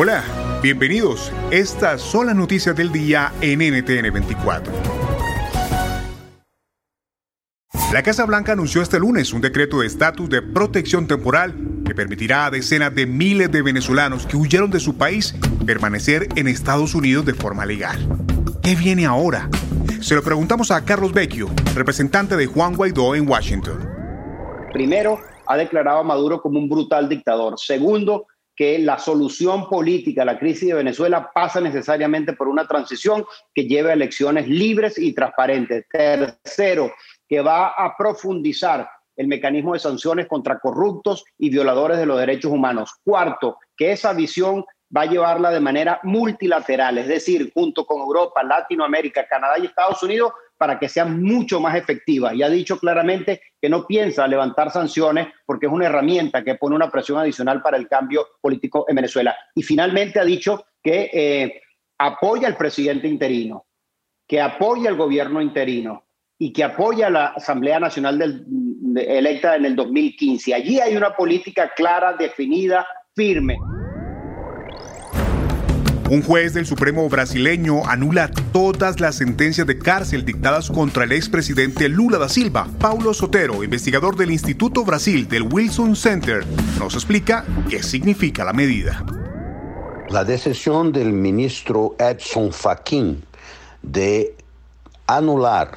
[0.00, 0.22] Hola,
[0.62, 1.32] bienvenidos.
[1.50, 4.72] Estas son las noticias del día en NTN 24.
[7.92, 12.46] La Casa Blanca anunció este lunes un decreto de estatus de protección temporal que permitirá
[12.46, 15.34] a decenas de miles de venezolanos que huyeron de su país
[15.66, 17.98] permanecer en Estados Unidos de forma legal.
[18.62, 19.50] ¿Qué viene ahora?
[20.00, 23.84] Se lo preguntamos a Carlos Vecchio, representante de Juan Guaidó en Washington.
[24.72, 27.58] Primero, ha declarado a Maduro como un brutal dictador.
[27.58, 33.24] Segundo, que la solución política a la crisis de Venezuela pasa necesariamente por una transición
[33.54, 35.86] que lleve a elecciones libres y transparentes.
[35.88, 36.92] Tercero,
[37.28, 42.50] que va a profundizar el mecanismo de sanciones contra corruptos y violadores de los derechos
[42.50, 42.90] humanos.
[43.04, 48.42] Cuarto, que esa visión va a llevarla de manera multilateral, es decir, junto con Europa,
[48.42, 52.34] Latinoamérica, Canadá y Estados Unidos, para que sea mucho más efectiva.
[52.34, 56.76] Y ha dicho claramente que no piensa levantar sanciones porque es una herramienta que pone
[56.76, 59.36] una presión adicional para el cambio político en Venezuela.
[59.54, 61.62] Y finalmente ha dicho que eh,
[61.98, 63.66] apoya al presidente interino,
[64.26, 66.04] que apoya al gobierno interino
[66.38, 68.44] y que apoya a la Asamblea Nacional del,
[68.96, 70.54] electa en el 2015.
[70.54, 73.67] Allí hay una política clara, definida, firme.
[76.10, 81.90] Un juez del Supremo brasileño anula todas las sentencias de cárcel dictadas contra el expresidente
[81.90, 82.66] Lula da Silva.
[82.78, 86.46] Paulo Sotero, investigador del Instituto Brasil del Wilson Center,
[86.78, 89.04] nos explica qué significa la medida.
[90.08, 93.22] La decisión del ministro Edson Fachin
[93.82, 94.34] de
[95.06, 95.76] anular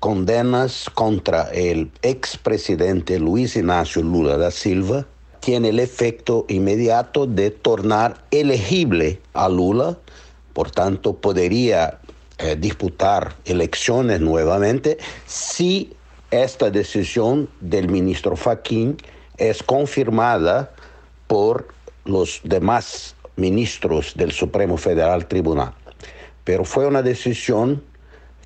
[0.00, 5.06] condenas contra el expresidente Luis Ignacio Lula da Silva
[5.40, 9.96] tiene el efecto inmediato de tornar elegible a Lula,
[10.52, 11.98] por tanto podría
[12.38, 15.92] eh, disputar elecciones nuevamente si
[16.30, 18.96] esta decisión del ministro Faquín
[19.36, 20.70] es confirmada
[21.26, 21.68] por
[22.04, 25.72] los demás ministros del Supremo Federal Tribunal.
[26.44, 27.82] Pero fue una decisión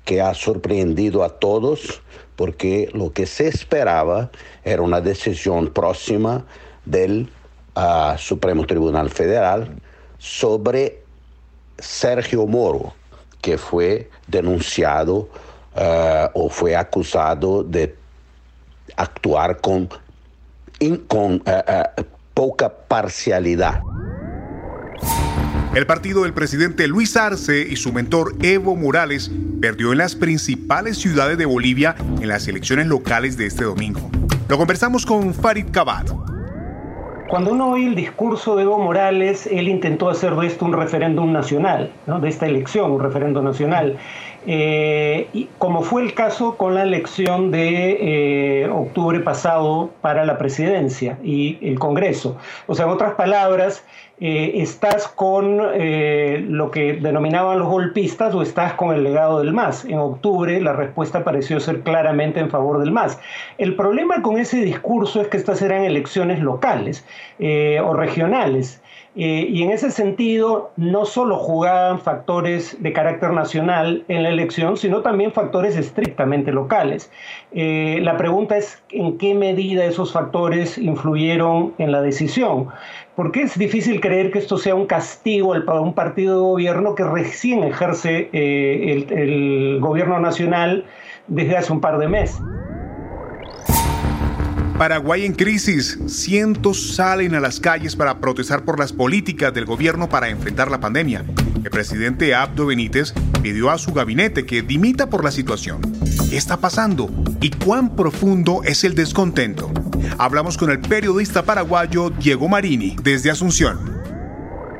[0.03, 2.01] que ha sorprendido a todos
[2.35, 4.29] porque lo que se esperaba
[4.63, 6.45] era una decisión próxima
[6.85, 7.29] del
[7.75, 9.69] uh, Supremo Tribunal Federal
[10.17, 11.03] sobre
[11.77, 12.93] Sergio Moro,
[13.41, 15.29] que fue denunciado
[15.75, 17.95] uh, o fue acusado de
[18.95, 19.89] actuar con,
[20.81, 22.01] uh,
[22.33, 23.81] poca parcialidad.
[25.75, 29.29] El partido del presidente Luis Arce y su mentor Evo Morales
[29.59, 34.09] perdió en las principales ciudades de Bolivia en las elecciones locales de este domingo.
[34.47, 36.09] Lo conversamos con Farid Kabat,
[37.35, 41.33] cuando uno oye el discurso de Evo Morales, él intentó hacer de esto un referéndum
[41.33, 42.21] nacional, ¿no?
[42.21, 43.97] de esta elección un referéndum nacional.
[44.47, 50.37] Eh, y como fue el caso con la elección de eh, octubre pasado para la
[50.37, 52.37] presidencia y el Congreso.
[52.67, 53.83] O sea, en otras palabras,
[54.19, 59.83] eh, estás con lo que denominaban los golpistas o estás con el legado del MAS.
[59.85, 63.19] En octubre la respuesta pareció ser claramente en favor del MAS.
[63.57, 67.03] El problema con ese discurso es que estas eran elecciones locales
[67.39, 68.81] o regionales.
[69.17, 74.75] Eh, y en ese sentido, no solo jugaban factores de carácter nacional en la elección,
[74.75, 77.09] sino también factores estrictamente locales.
[77.53, 82.67] Eh, la pregunta es en qué medida esos factores influyeron en la decisión.
[83.15, 87.05] Porque es difícil creer que esto sea un castigo para un partido de gobierno que
[87.05, 90.83] recién ejerce eh, el gobierno nacional
[91.27, 92.41] desde hace un par de meses.
[94.77, 95.97] Paraguay en crisis.
[96.07, 100.81] Cientos salen a las calles para protestar por las políticas del gobierno para enfrentar la
[100.81, 101.23] pandemia.
[101.63, 105.79] El presidente Abdo Benítez pidió a su gabinete que dimita por la situación.
[106.29, 107.09] ¿Qué está pasando?
[107.39, 109.71] ¿Y cuán profundo es el descontento?
[110.17, 113.79] Hablamos con el periodista paraguayo Diego Marini desde Asunción.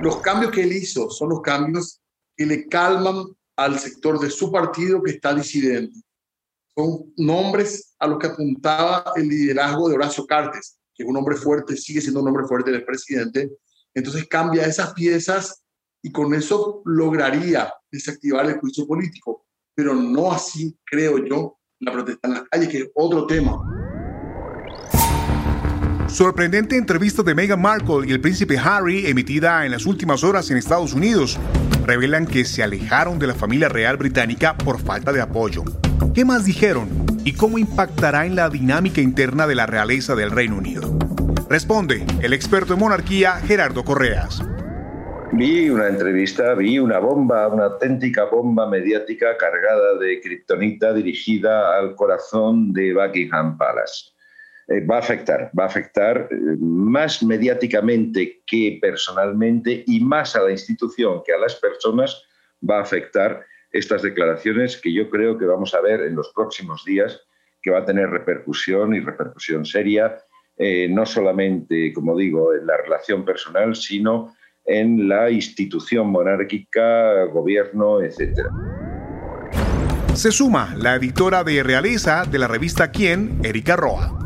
[0.01, 2.01] Los cambios que él hizo son los cambios
[2.35, 6.01] que le calman al sector de su partido que está disidente
[6.75, 11.35] son nombres a los que apuntaba el liderazgo de Horacio Cartes, que es un hombre
[11.35, 13.49] fuerte, sigue siendo un hombre fuerte del presidente.
[13.93, 15.63] Entonces cambia esas piezas
[16.01, 22.27] y con eso lograría desactivar el juicio político, pero no así, creo yo, la protesta
[22.27, 23.57] en las calles, que es otro tema.
[26.07, 30.57] Sorprendente entrevista de Meghan Markle y el príncipe Harry emitida en las últimas horas en
[30.57, 31.37] Estados Unidos
[31.85, 35.63] revelan que se alejaron de la familia real británica por falta de apoyo.
[36.13, 36.87] ¿Qué más dijeron?
[37.23, 40.97] ¿Y cómo impactará en la dinámica interna de la realeza del Reino Unido?
[41.49, 44.41] Responde el experto en monarquía Gerardo Correas.
[45.33, 51.95] Vi una entrevista, vi una bomba, una auténtica bomba mediática cargada de kriptonita dirigida al
[51.95, 54.11] corazón de Buckingham Palace.
[54.67, 60.41] Eh, va a afectar, va a afectar eh, más mediáticamente que personalmente y más a
[60.41, 62.23] la institución que a las personas,
[62.67, 63.45] va a afectar
[63.77, 67.21] estas declaraciones que yo creo que vamos a ver en los próximos días,
[67.61, 70.17] que va a tener repercusión y repercusión seria,
[70.57, 74.33] eh, no solamente, como digo, en la relación personal, sino
[74.63, 78.47] en la institución monárquica, gobierno, etc.
[80.13, 84.17] Se suma la editora de Realeza de la revista Quién, Erika Roa.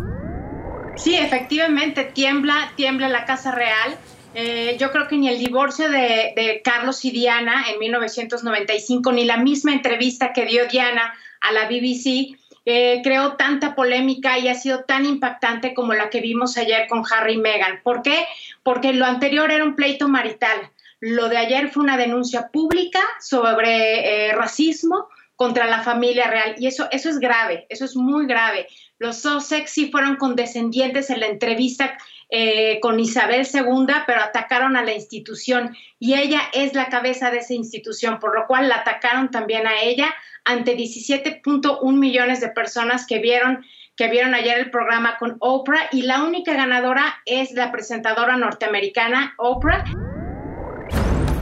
[0.96, 3.98] Sí, efectivamente, tiembla, tiembla la Casa Real.
[4.35, 9.37] Eh, yo creo que ni el divorcio de, Carlos y Diana en 1995, ni la
[9.37, 14.83] misma entrevista que dio Diana a la BBC, eh, creó tanta polémica y ha sido
[14.83, 17.81] tan impactante como la que vimos ayer con Harry y Meghan.
[17.83, 18.27] ¿Por qué?
[18.61, 20.69] Porque lo anterior era un pleito marital.
[20.99, 26.67] Lo de ayer fue una denuncia pública sobre eh, racismo contra la familia real y
[26.67, 28.67] eso, eso es grave, eso es muy grave.
[28.99, 31.97] Los Sussex sí fueron condescendientes en la entrevista
[32.29, 37.39] eh, con Isabel II, pero atacaron a la institución y ella es la cabeza de
[37.39, 40.13] esa institución, por lo cual la atacaron también a ella
[40.45, 43.65] ante 17.1 millones de personas que vieron
[43.95, 49.33] que vieron ayer el programa con Oprah y la única ganadora es la presentadora norteamericana
[49.37, 49.83] Oprah.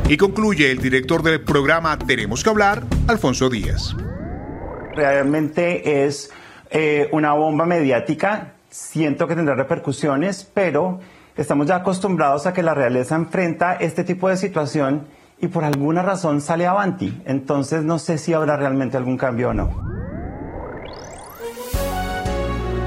[0.10, 3.94] Y concluye el director del programa Tenemos que hablar, Alfonso Díaz.
[4.96, 6.32] Realmente es
[6.72, 11.00] eh, una bomba mediática, siento que tendrá repercusiones, pero
[11.36, 15.08] estamos ya acostumbrados a que la realeza enfrenta este tipo de situación
[15.40, 17.22] y por alguna razón sale avanti.
[17.26, 19.97] Entonces no sé si habrá realmente algún cambio o no.